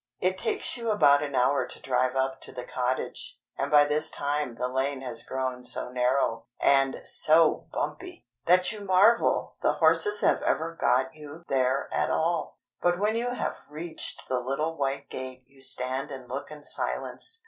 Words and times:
It 0.19 0.39
takes 0.39 0.77
you 0.77 0.89
about 0.89 1.21
an 1.21 1.35
hour 1.35 1.67
to 1.67 1.79
drive 1.79 2.15
up 2.15 2.41
to 2.41 2.51
the 2.51 2.63
cottage, 2.63 3.37
and 3.55 3.69
by 3.69 3.85
this 3.85 4.09
time 4.09 4.55
the 4.55 4.67
lane 4.67 5.01
has 5.01 5.21
grown 5.21 5.63
so 5.63 5.91
narrow—and 5.91 7.01
so 7.05 7.67
bumpy!—that 7.71 8.71
you 8.71 8.79
marvel 8.81 9.57
the 9.61 9.73
horses 9.73 10.21
have 10.21 10.41
ever 10.41 10.73
got 10.73 11.13
you 11.13 11.43
there 11.47 11.87
at 11.93 12.09
all. 12.09 12.57
But 12.81 12.97
when 12.97 13.15
you 13.15 13.29
have 13.35 13.61
reached 13.69 14.27
the 14.27 14.39
little 14.39 14.75
white 14.75 15.07
gate 15.07 15.43
you 15.45 15.61
stand 15.61 16.09
and 16.09 16.27
look 16.27 16.49
in 16.49 16.63
silence. 16.63 17.39